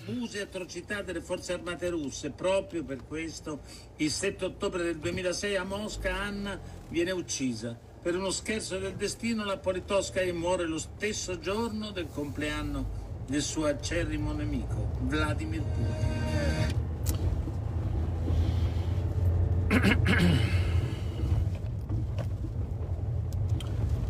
[0.00, 2.30] abusi e atrocità delle forze armate russe.
[2.30, 3.60] Proprio per questo
[3.96, 7.78] il 7 ottobre del 2006 a Mosca Anna viene uccisa.
[8.02, 13.66] Per uno scherzo del destino la Politkovskaya muore lo stesso giorno del compleanno del suo
[13.66, 16.18] acerrimo nemico, Vladimir Putin.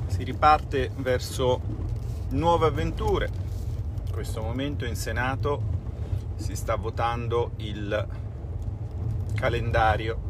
[0.07, 1.61] si riparte verso
[2.31, 3.31] nuove avventure.
[4.07, 5.80] In questo momento in Senato
[6.41, 8.09] si sta votando il
[9.35, 10.29] calendario.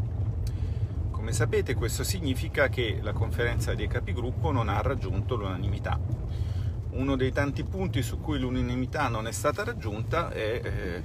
[1.11, 5.99] Come sapete questo significa che la conferenza dei capigruppo non ha raggiunto l'unanimità.
[6.91, 11.03] Uno dei tanti punti su cui l'unanimità non è stata raggiunta è eh,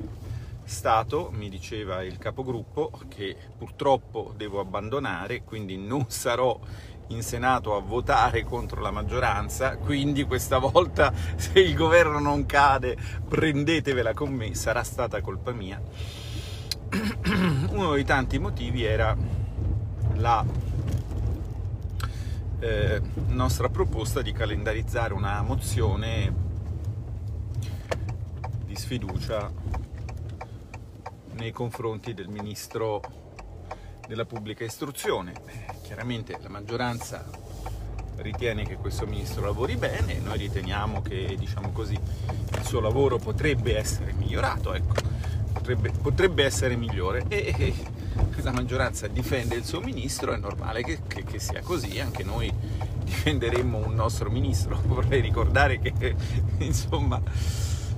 [0.64, 6.60] stato, mi diceva il capogruppo, che purtroppo devo abbandonare, quindi non sarò
[7.08, 12.98] in Senato a votare contro la maggioranza, quindi questa volta se il governo non cade
[13.28, 15.82] prendetevela con me, sarà stata colpa mia.
[17.70, 19.16] Uno dei tanti motivi era
[20.16, 20.46] la
[22.60, 26.34] eh, nostra proposta di calendarizzare una mozione
[28.66, 29.52] di sfiducia
[31.34, 33.02] nei confronti del ministro
[34.08, 35.34] della pubblica istruzione.
[35.84, 37.26] Chiaramente la maggioranza
[38.18, 43.78] ritiene che questo ministro lavori bene, noi riteniamo che diciamo così, il suo lavoro potrebbe
[43.78, 44.94] essere migliorato, ecco,
[45.54, 47.74] potrebbe, potrebbe essere migliore e, e,
[48.42, 52.52] la maggioranza difende il suo ministro, è normale che, che, che sia così, anche noi
[53.04, 56.16] difenderemmo un nostro ministro, vorrei ricordare che
[56.60, 57.22] insomma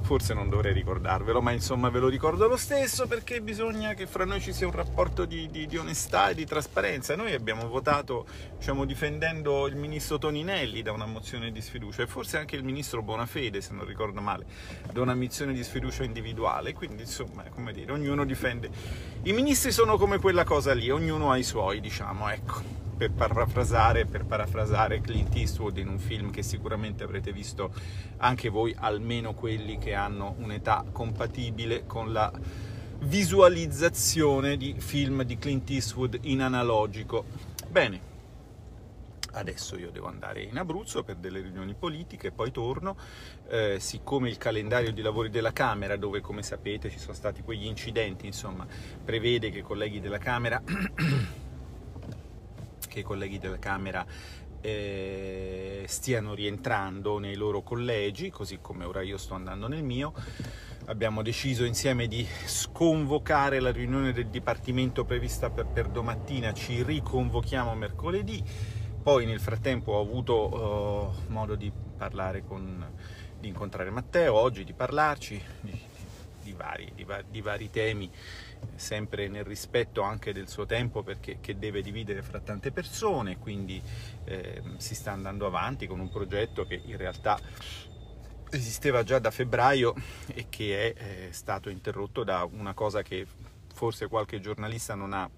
[0.08, 4.24] forse non dovrei ricordarvelo, ma insomma ve lo ricordo lo stesso perché bisogna che fra
[4.24, 7.14] noi ci sia un rapporto di, di, di onestà e di trasparenza.
[7.18, 8.26] Noi abbiamo votato,
[8.58, 13.02] diciamo, difendendo il ministro Toninelli da una mozione di sfiducia e forse anche il ministro
[13.02, 14.46] Bonafede, se non ricordo male,
[14.94, 16.72] da una mozione di sfiducia individuale.
[16.72, 18.70] Quindi, insomma, come dire, ognuno difende.
[19.24, 24.06] I ministri sono come quella cosa lì, ognuno ha i suoi, diciamo, ecco per parafrasare,
[24.06, 27.72] per parafrasare Clint Eastwood in un film che sicuramente avrete visto
[28.18, 32.32] anche voi, almeno quelli che hanno un'età compatibile con la
[33.00, 37.26] visualizzazione di film di Clint Eastwood in analogico.
[37.70, 38.16] Bene,
[39.34, 42.98] adesso io devo andare in Abruzzo per delle riunioni politiche, poi torno,
[43.48, 47.66] eh, siccome il calendario di lavori della Camera, dove come sapete ci sono stati quegli
[47.66, 48.66] incidenti, insomma,
[49.06, 50.60] prevede che i colleghi della Camera
[52.98, 54.06] che i colleghi della Camera
[54.62, 60.14] eh, stiano rientrando nei loro collegi, così come ora io sto andando nel mio.
[60.86, 68.44] Abbiamo deciso insieme di sconvocare la riunione del Dipartimento prevista per, domattina, ci riconvochiamo mercoledì.
[69.04, 72.86] Poi nel frattempo ho avuto uh, modo di parlare con,
[73.40, 75.80] di incontrare Matteo oggi, di parlarci di,
[76.44, 76.92] di, vari,
[77.30, 78.10] di vari temi
[78.76, 83.82] sempre nel rispetto anche del suo tempo perché deve dividere fra tante persone, quindi
[84.26, 87.40] eh, si sta andando avanti con un progetto che in realtà
[88.50, 89.94] esisteva già da febbraio
[90.28, 93.26] e che è eh, stato interrotto da una cosa che
[93.74, 95.30] forse qualche giornalista non ha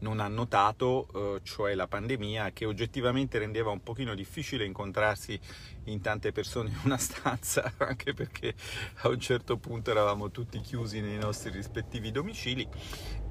[0.00, 5.38] non ha notato, eh, cioè la pandemia, che oggettivamente rendeva un pochino difficile incontrarsi
[5.84, 8.54] in tante persone in una stanza, anche perché
[9.02, 12.66] a un certo punto eravamo tutti chiusi nei nostri rispettivi domicili.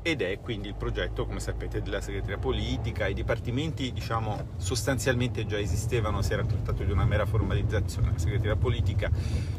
[0.02, 5.60] Ed è quindi il progetto, come sapete, della segreteria politica, i dipartimenti diciamo sostanzialmente già
[5.60, 9.12] esistevano, si era trattato di una mera formalizzazione, la segreteria politica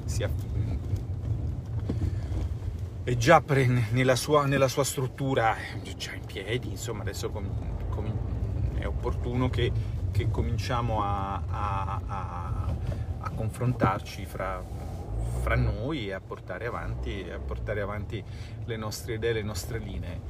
[0.06, 0.22] si
[3.02, 5.56] è già pre, nella, sua, nella, sua, struttura
[5.96, 7.48] già in piedi, insomma adesso com,
[7.88, 9.72] com, è opportuno che,
[10.10, 12.74] che cominciamo a, a, a,
[13.20, 14.62] a confrontarci fra,
[15.40, 18.22] fra, noi e a portare, avanti, portare avanti
[18.64, 20.20] le nostre idee, le nostre linee.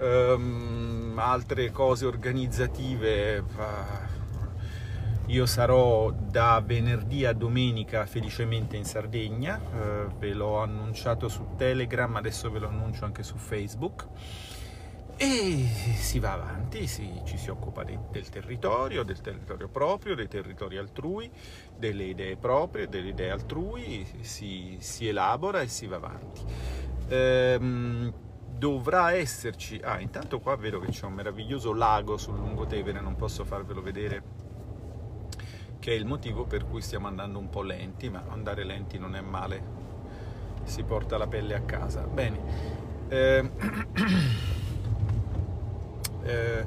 [0.00, 4.19] Um, altre cose organizzative, uh,
[5.30, 12.16] io sarò da venerdì a domenica felicemente in Sardegna, eh, ve l'ho annunciato su Telegram,
[12.16, 14.08] adesso ve lo annuncio anche su Facebook.
[15.16, 20.26] E si va avanti, si, ci si occupa de, del territorio, del territorio proprio, dei
[20.26, 21.30] territori altrui,
[21.76, 26.42] delle idee proprie, delle idee altrui, si, si elabora e si va avanti.
[27.08, 28.12] Ehm,
[28.56, 33.44] dovrà esserci, ah intanto qua vedo che c'è un meraviglioso lago sul lungotevere, non posso
[33.44, 34.48] farvelo vedere
[35.80, 39.16] che è il motivo per cui stiamo andando un po' lenti, ma andare lenti non
[39.16, 39.78] è male,
[40.64, 42.02] si porta la pelle a casa.
[42.02, 42.38] Bene,
[43.08, 43.50] eh,
[46.22, 46.66] eh,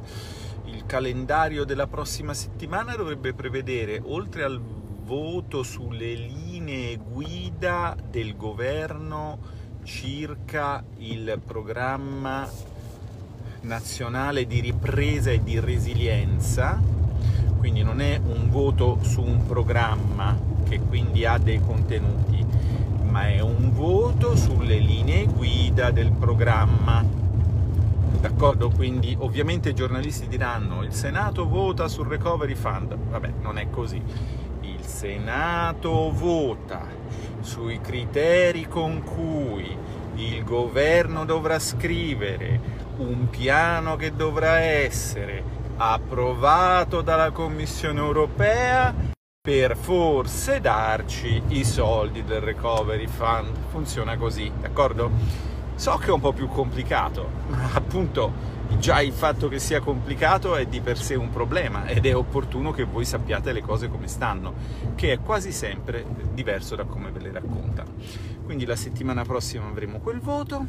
[0.66, 9.62] il calendario della prossima settimana dovrebbe prevedere, oltre al voto sulle linee guida del governo
[9.84, 12.50] circa il programma
[13.62, 17.03] nazionale di ripresa e di resilienza,
[17.64, 20.38] quindi non è un voto su un programma
[20.68, 22.46] che quindi ha dei contenuti,
[23.04, 27.02] ma è un voto sulle linee guida del programma.
[28.20, 28.70] D'accordo?
[28.70, 32.98] Quindi ovviamente i giornalisti diranno il Senato vota sul Recovery Fund.
[32.98, 34.02] Vabbè, non è così.
[34.60, 36.86] Il Senato vota
[37.40, 39.74] sui criteri con cui
[40.16, 42.60] il governo dovrà scrivere
[42.98, 48.94] un piano che dovrà essere approvato dalla Commissione europea
[49.42, 53.56] per forse darci i soldi del Recovery Fund.
[53.70, 55.12] Funziona così, d'accordo?
[55.76, 58.32] So che è un po' più complicato, ma appunto
[58.78, 62.72] già il fatto che sia complicato è di per sé un problema ed è opportuno
[62.72, 64.54] che voi sappiate le cose come stanno,
[64.96, 67.84] che è quasi sempre diverso da come ve le racconta.
[68.44, 70.66] Quindi la settimana prossima avremo quel voto,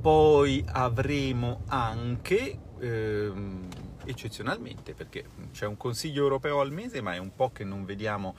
[0.00, 2.58] poi avremo anche...
[2.80, 3.68] Ehm,
[4.04, 8.34] eccezionalmente perché c'è un consiglio europeo al mese ma è un po' che non vediamo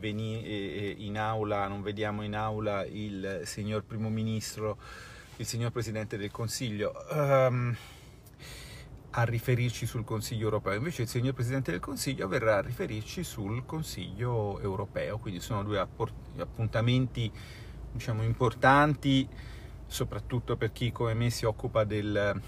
[0.00, 4.78] in aula, non vediamo in aula il signor primo ministro,
[5.36, 6.92] il signor presidente del consiglio.
[7.10, 7.76] Um,
[9.10, 13.64] a riferirci sul Consiglio europeo, invece il signor Presidente del Consiglio verrà a riferirci sul
[13.64, 17.32] Consiglio europeo, quindi sono due appuntamenti
[17.90, 19.26] diciamo, importanti,
[19.86, 22.40] soprattutto per chi come me si occupa del,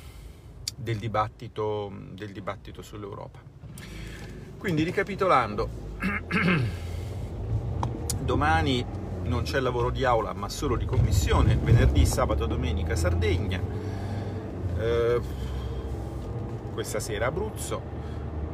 [0.81, 3.39] del, dibattito, del dibattito sull'Europa.
[4.59, 5.69] Quindi ricapitolando,
[8.21, 8.85] domani
[9.23, 13.61] non c'è lavoro di aula ma solo di commissione, venerdì, sabato, domenica Sardegna,
[14.79, 15.21] eh,
[16.73, 17.81] questa sera Abruzzo,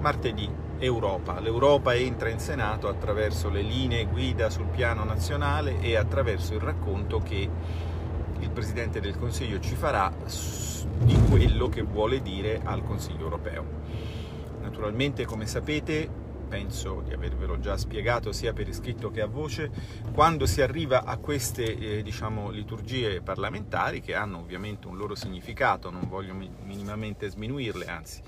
[0.01, 1.41] martedì Europa.
[1.41, 7.21] L'Europa entra in Senato attraverso le linee guida sul piano nazionale e attraverso il racconto
[7.21, 7.49] che
[8.39, 10.13] il Presidente del Consiglio ci farà
[10.99, 13.65] di quello che vuole dire al Consiglio europeo.
[14.61, 16.09] Naturalmente, come sapete,
[16.49, 19.71] penso di avervelo già spiegato sia per iscritto che a voce,
[20.13, 25.91] quando si arriva a queste eh, diciamo, liturgie parlamentari, che hanno ovviamente un loro significato,
[25.91, 28.23] non voglio minimamente sminuirle, anzi,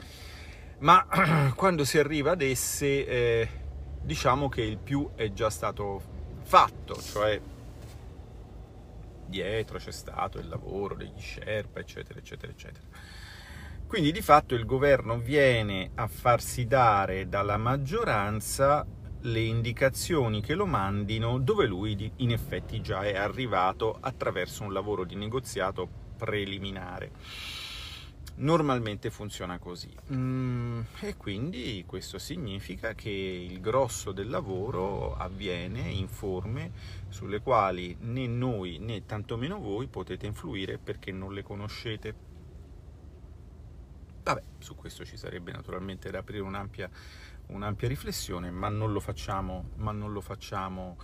[0.80, 1.06] ma
[1.54, 3.48] quando si arriva ad esse eh,
[4.02, 6.00] diciamo che il più è già stato
[6.42, 7.40] fatto, cioè
[9.28, 12.86] dietro c'è stato il lavoro degli Sherpa, eccetera, eccetera, eccetera.
[13.86, 18.86] Quindi di fatto il governo viene a farsi dare dalla maggioranza
[19.22, 25.04] le indicazioni che lo mandino dove lui in effetti già è arrivato attraverso un lavoro
[25.04, 27.12] di negoziato preliminare.
[28.40, 29.92] Normalmente funziona così.
[30.12, 36.70] Mm, e quindi questo significa che il grosso del lavoro avviene in forme
[37.08, 42.14] sulle quali né noi né tantomeno voi potete influire perché non le conoscete.
[44.22, 46.88] Vabbè, su questo ci sarebbe naturalmente da aprire un'ampia,
[47.46, 50.96] un'ampia riflessione, ma non lo facciamo, ma non lo facciamo,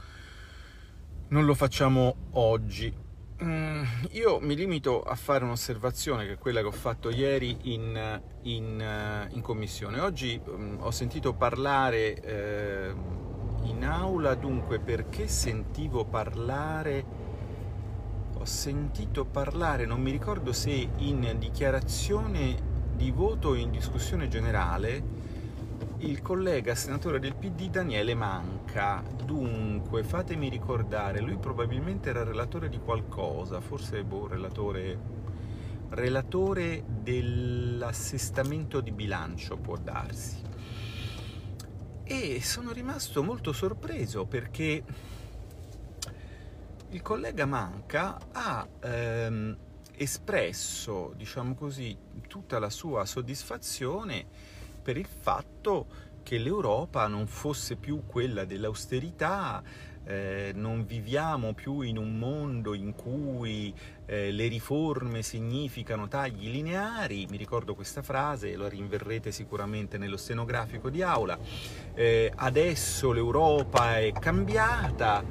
[1.28, 3.03] non lo facciamo oggi.
[3.42, 3.82] Mm,
[4.12, 9.26] io mi limito a fare un'osservazione che è quella che ho fatto ieri in, in,
[9.30, 9.98] in commissione.
[9.98, 12.94] Oggi um, ho sentito parlare eh,
[13.64, 17.22] in aula, dunque perché sentivo parlare
[18.44, 25.02] ho sentito parlare, non mi ricordo se in dichiarazione di voto in discussione generale
[26.06, 29.02] il collega senatore del PD Daniele Manca.
[29.24, 34.98] Dunque, fatemi ricordare, lui probabilmente era relatore di qualcosa, forse boh, relatore,
[35.90, 40.42] relatore dell'assestamento di bilancio, può darsi.
[42.04, 44.84] E sono rimasto molto sorpreso perché
[46.90, 49.56] il collega Manca ha ehm,
[49.96, 51.96] espresso, diciamo così,
[52.28, 54.53] tutta la sua soddisfazione
[54.84, 55.86] per il fatto
[56.22, 59.62] che l'Europa non fosse più quella dell'austerità,
[60.04, 63.74] eh, non viviamo più in un mondo in cui
[64.04, 70.90] eh, le riforme significano tagli lineari, mi ricordo questa frase, lo rinverrete sicuramente nello stenografico
[70.90, 71.38] di aula,
[71.94, 75.24] eh, adesso l'Europa è cambiata,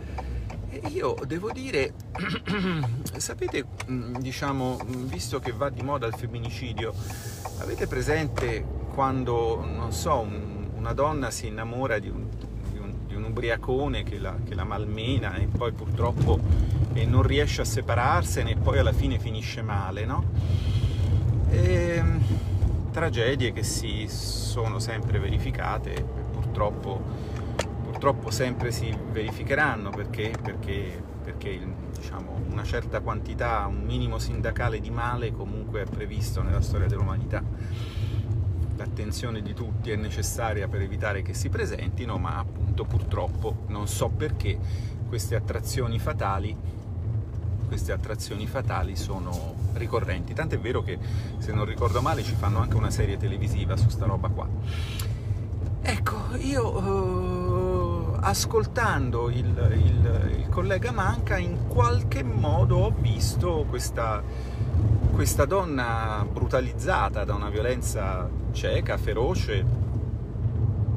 [0.89, 1.93] io devo dire,
[3.17, 3.65] sapete,
[4.17, 6.93] diciamo, visto che va di moda il femminicidio,
[7.59, 12.27] avete presente quando, non so, un, una donna si innamora di un,
[12.71, 16.39] di un, di un ubriacone che la, che la, malmena e poi purtroppo
[16.93, 20.23] e non riesce a separarsene e poi alla fine finisce male, no?
[21.49, 22.21] E, ehm,
[22.91, 27.41] tragedie che si sono sempre verificate, purtroppo
[28.03, 31.57] purtroppo sempre si verificheranno perché, perché, perché
[31.95, 37.41] diciamo, una certa quantità, un minimo sindacale di male comunque è previsto nella storia dell'umanità.
[38.83, 44.09] L'attenzione di tutti è necessaria per evitare che si presentino, ma appunto purtroppo non so
[44.09, 44.59] perché
[45.07, 46.53] queste attrazioni fatali,
[47.65, 50.33] queste attrazioni fatali sono ricorrenti.
[50.33, 50.99] Tant'è vero che,
[51.37, 54.49] se non ricordo male, ci fanno anche una serie televisiva su sta roba qua.
[55.81, 59.45] Ecco, io uh, ascoltando il,
[59.81, 64.21] il, il, collega Manca in qualche modo ho visto questa,
[65.13, 69.63] questa donna brutalizzata da una violenza cieca, feroce,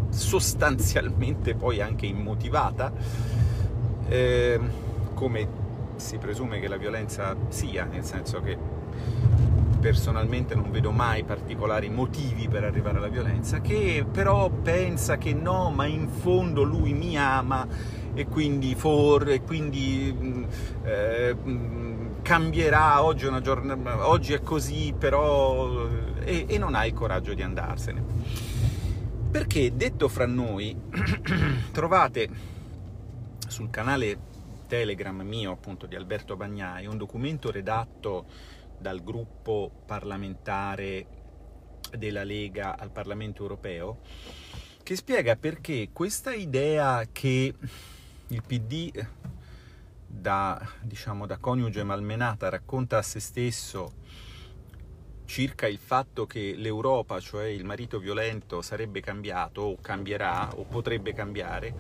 [0.09, 2.91] sostanzialmente poi anche immotivata,
[4.09, 4.59] eh,
[5.13, 5.49] come
[5.97, 8.57] si presume che la violenza sia, nel senso che
[9.81, 15.71] personalmente non vedo mai particolari motivi per arrivare alla violenza, che però pensa che no,
[15.71, 17.67] ma in fondo lui mi ama
[18.15, 20.45] e quindi, for, e quindi mm,
[20.85, 21.86] eh, mm,
[22.27, 25.87] cambierà, oggi giornata, oggi è così, però...
[26.19, 28.03] E, e non ha il coraggio di andarsene.
[29.31, 30.77] Perché, detto fra noi,
[31.71, 32.29] trovate
[33.47, 34.19] sul canale
[34.67, 38.25] Telegram mio, appunto, di Alberto Bagnai, un documento redatto
[38.77, 41.07] dal gruppo parlamentare
[41.97, 44.01] della Lega al Parlamento europeo,
[44.83, 47.55] che spiega perché questa idea che
[48.27, 48.91] il PD
[50.21, 53.93] da, diciamo, da coniuge malmenata racconta a se stesso
[55.27, 61.13] circa il fatto che l'Europa, cioè il marito violento, sarebbe cambiato o cambierà o potrebbe
[61.13, 61.75] cambiare,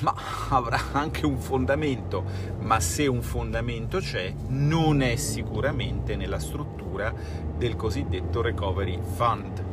[0.00, 0.14] ma
[0.48, 2.24] avrà anche un fondamento,
[2.60, 7.14] ma se un fondamento c'è, non è sicuramente nella struttura
[7.56, 9.63] del cosiddetto Recovery Fund,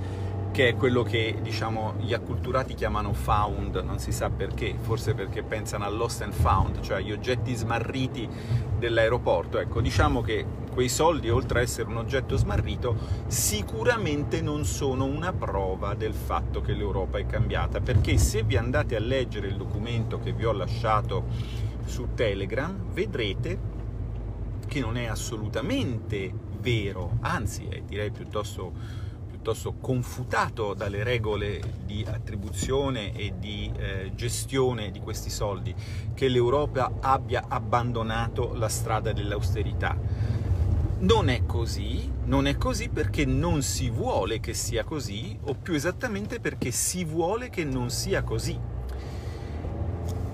[0.51, 5.43] che è quello che diciamo, gli acculturati chiamano found, non si sa perché, forse perché
[5.43, 8.27] pensano al lost and found, cioè agli oggetti smarriti
[8.77, 9.59] dell'aeroporto.
[9.59, 12.95] Ecco, diciamo che quei soldi, oltre a essere un oggetto smarrito,
[13.27, 18.95] sicuramente non sono una prova del fatto che l'Europa è cambiata, perché se vi andate
[18.95, 21.25] a leggere il documento che vi ho lasciato
[21.85, 23.59] su Telegram, vedrete
[24.67, 28.71] che non è assolutamente vero, anzi è direi piuttosto,
[29.41, 35.73] piuttosto confutato dalle regole di attribuzione e di eh, gestione di questi soldi,
[36.13, 39.97] che l'Europa abbia abbandonato la strada dell'austerità
[40.99, 45.73] non è così, non è così perché non si vuole che sia così, o più
[45.73, 48.70] esattamente perché si vuole che non sia così.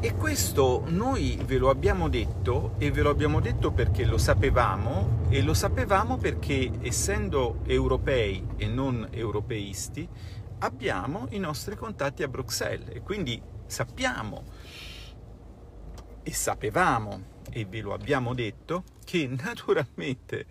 [0.08, 5.26] E questo noi ve lo abbiamo detto e ve lo abbiamo detto perché lo sapevamo
[5.28, 10.08] e lo sapevamo perché essendo europei e non europeisti
[10.60, 12.96] abbiamo i nostri contatti a Bruxelles.
[12.96, 14.46] E quindi sappiamo
[16.24, 17.22] e sapevamo
[17.52, 20.46] e ve lo abbiamo detto, che naturalmente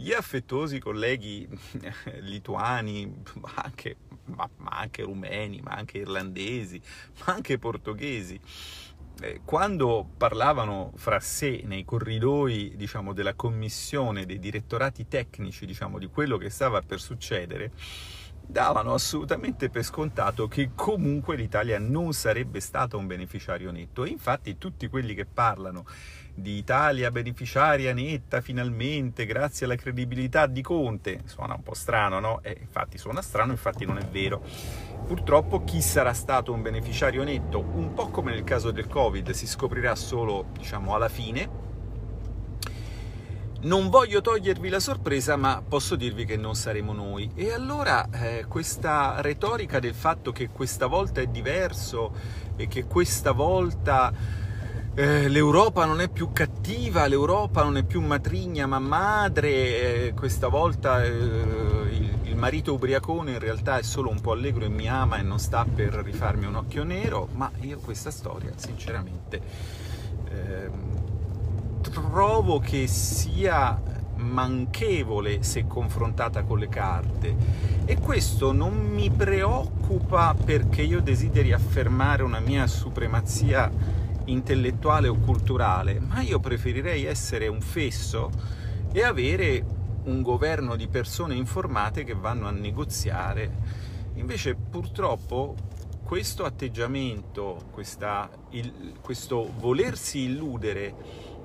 [0.00, 1.46] gli affettuosi colleghi
[2.20, 6.80] lituani, ma anche, ma, ma anche rumeni, ma anche irlandesi,
[7.18, 8.40] ma anche portoghesi,
[9.20, 16.06] eh, quando parlavano fra sé nei corridoi diciamo, della commissione, dei direttorati tecnici diciamo, di
[16.06, 17.70] quello che stava per succedere,
[18.46, 24.04] davano assolutamente per scontato che comunque l'Italia non sarebbe stata un beneficiario netto.
[24.04, 25.84] E infatti tutti quelli che parlano
[26.40, 31.20] di Italia beneficiaria netta finalmente grazie alla credibilità di Conte.
[31.24, 32.40] Suona un po' strano, no?
[32.42, 34.42] Eh, infatti suona strano, infatti non è vero.
[35.06, 39.46] Purtroppo chi sarà stato un beneficiario netto, un po' come nel caso del Covid, si
[39.46, 41.68] scoprirà solo, diciamo, alla fine.
[43.62, 47.30] Non voglio togliervi la sorpresa, ma posso dirvi che non saremo noi.
[47.34, 52.14] E allora eh, questa retorica del fatto che questa volta è diverso
[52.56, 54.48] e che questa volta
[54.94, 59.48] eh, l'Europa non è più cattiva, l'Europa non è più matrigna ma madre,
[60.06, 64.64] eh, questa volta eh, il, il, marito ubriacone in realtà è solo un po' allegro
[64.64, 68.52] e mi ama e non sta per rifarmi un occhio nero, ma io questa storia
[68.56, 69.40] sinceramente
[70.28, 73.80] ehm, trovo che sia
[74.16, 77.34] manchevole se confrontata con le carte.
[77.84, 83.70] E questo non mi preoccupa perché io desideri affermare una mia supremazia
[84.30, 88.30] intellettuale o culturale, ma io preferirei essere un fesso
[88.92, 89.64] e avere
[90.04, 93.50] un governo di persone informate che vanno a negoziare.
[94.14, 95.54] Invece purtroppo
[96.02, 100.94] questo atteggiamento, questa, il, questo volersi illudere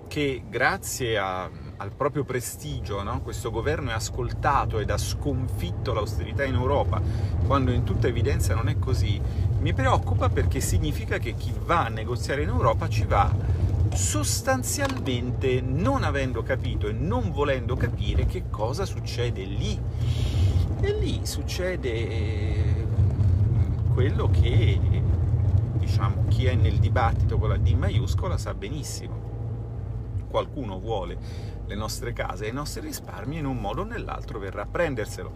[0.07, 3.21] che grazie a al proprio prestigio, no?
[3.21, 7.01] questo governo è ascoltato ed ha sconfitto l'austerità in Europa,
[7.45, 9.19] quando in tutta evidenza non è così,
[9.65, 13.33] mi preoccupa perché significa che chi va a negoziare in Europa ci va
[13.91, 19.81] sostanzialmente non avendo capito e non volendo capire che cosa succede lì.
[20.81, 22.85] E lì succede eh,
[23.91, 24.79] quello che
[25.79, 29.23] diciamo chi è nel dibattito con la D maiuscola sa benissimo.
[30.29, 31.17] Qualcuno vuole
[31.65, 35.33] le nostre case e i nostri risparmi in un modo o nell'altro verrà a prenderselo,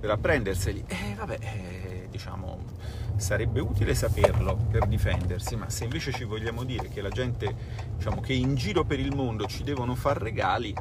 [0.00, 0.82] verrà a prenderseli.
[0.86, 2.58] E eh, vabbè, eh, diciamo,
[3.16, 7.54] sarebbe utile saperlo per difendersi, ma se invece ci vogliamo dire che la gente,
[7.96, 10.74] diciamo, che in giro per il mondo ci devono far regali,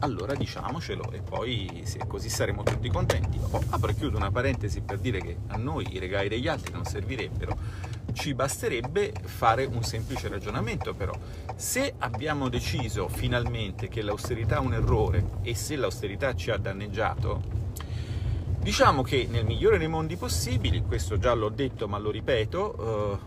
[0.00, 3.38] allora diciamocelo e poi se così saremo tutti contenti.
[3.50, 6.72] Oh, apro e chiudo una parentesi per dire che a noi i regali degli altri
[6.72, 7.56] non servirebbero,
[8.12, 11.12] ci basterebbe fare un semplice ragionamento però.
[11.56, 17.57] Se abbiamo deciso finalmente che l'austerità è un errore e se l'austerità ci ha danneggiato,
[18.68, 23.18] diciamo che nel migliore dei mondi possibili, questo già l'ho detto ma lo ripeto, eh,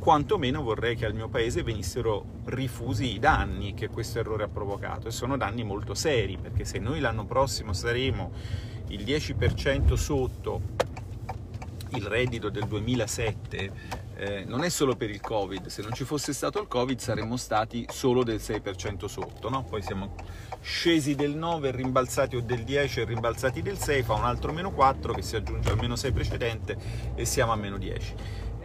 [0.00, 5.06] quantomeno vorrei che al mio paese venissero rifusi i danni che questo errore ha provocato
[5.06, 8.32] e sono danni molto seri perché se noi l'anno prossimo saremo
[8.88, 10.60] il 10% sotto
[11.90, 16.32] il reddito del 2007 eh, non è solo per il Covid, se non ci fosse
[16.32, 19.64] stato il Covid saremmo stati solo del 6% sotto, no?
[19.64, 20.14] poi siamo
[20.60, 24.72] scesi del 9, rimbalzati o del 10 e rimbalzati del 6, fa un altro meno
[24.72, 26.76] 4 che si aggiunge al meno 6 precedente
[27.14, 28.14] e siamo a meno 10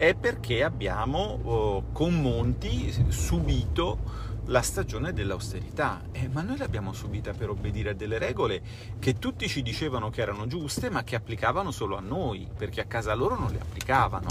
[0.01, 7.33] è perché abbiamo oh, con Monti subito la stagione dell'austerità, eh, ma noi l'abbiamo subita
[7.33, 8.61] per obbedire a delle regole
[8.99, 12.85] che tutti ci dicevano che erano giuste, ma che applicavano solo a noi, perché a
[12.85, 14.29] casa loro non le applicavano.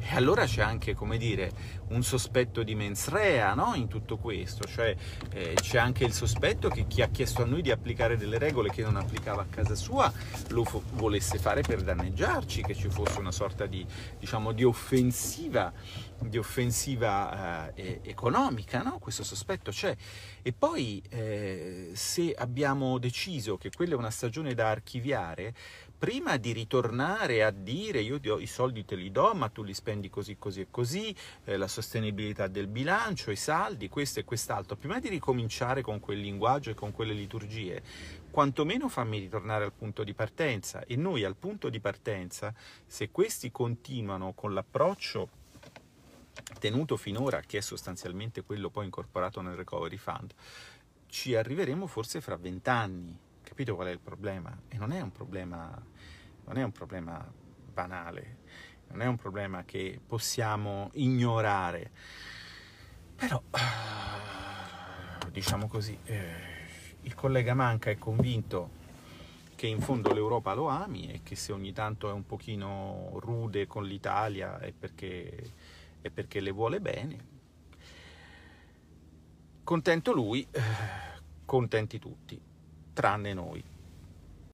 [0.00, 1.50] E allora c'è anche, come dire,
[1.88, 3.74] un sospetto di mens rea no?
[3.74, 4.94] in tutto questo, cioè
[5.30, 8.70] eh, c'è anche il sospetto che chi ha chiesto a noi di applicare delle regole
[8.70, 10.10] che non applicava a casa sua
[10.50, 13.84] lo fo- volesse fare per danneggiarci, che ci fosse una sorta di,
[14.18, 15.72] diciamo, di offensiva,
[16.18, 18.98] di offensiva eh, economica, no?
[18.98, 19.94] questo sospetto c'è.
[20.42, 25.54] E poi eh, se abbiamo deciso che quella è una stagione da archiviare,
[25.98, 30.08] prima di ritornare a dire io i soldi te li do ma tu li spendi
[30.08, 35.00] così così e così, eh, la sostenibilità del bilancio, i saldi, questo e quest'altro, prima
[35.00, 37.82] di ricominciare con quel linguaggio e con quelle liturgie,
[38.30, 40.84] quantomeno fammi ritornare al punto di partenza.
[40.84, 42.54] E noi al punto di partenza,
[42.86, 45.30] se questi continuano con l'approccio
[46.60, 50.32] tenuto finora, che è sostanzialmente quello poi incorporato nel Recovery Fund,
[51.08, 53.16] ci arriveremo forse fra vent'anni,
[53.58, 54.56] Capito qual è il problema?
[54.68, 55.68] E non è un problema,
[56.44, 57.28] non è un problema
[57.72, 58.36] banale,
[58.90, 61.90] non è un problema che possiamo ignorare.
[63.16, 63.42] Però,
[65.32, 66.30] diciamo così, eh,
[67.00, 68.70] il collega Manca è convinto
[69.56, 73.66] che in fondo l'Europa lo ami e che se ogni tanto è un pochino rude
[73.66, 75.52] con l'Italia è perché,
[76.00, 77.26] è perché le vuole bene.
[79.64, 80.62] Contento lui, eh,
[81.44, 82.47] contenti tutti
[82.98, 83.64] tranne noi.